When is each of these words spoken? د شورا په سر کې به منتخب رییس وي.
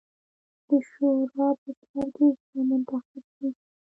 د 0.67 0.69
شورا 0.89 1.49
په 1.61 1.69
سر 1.81 2.05
کې 2.15 2.27
به 2.49 2.59
منتخب 2.69 3.23
رییس 3.25 3.29
وي. 3.39 3.49